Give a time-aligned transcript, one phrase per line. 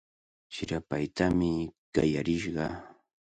[0.53, 1.51] Chirapaytami
[1.93, 2.67] qallarishqa.